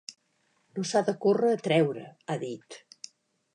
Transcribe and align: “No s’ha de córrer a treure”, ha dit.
“No 0.77 0.85
s’ha 0.91 1.01
de 1.09 1.15
córrer 1.27 1.53
a 1.57 1.61
treure”, 1.69 2.09
ha 2.35 2.41
dit. 2.47 2.81